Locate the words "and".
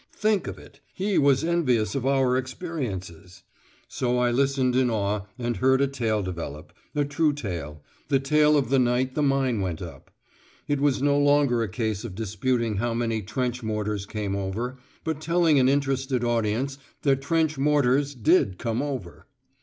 5.37-5.57